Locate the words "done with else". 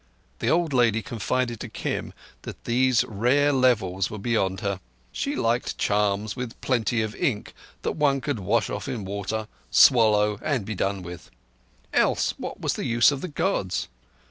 10.73-12.33